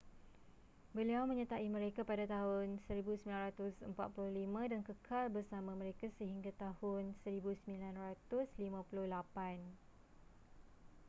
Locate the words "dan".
4.71-4.81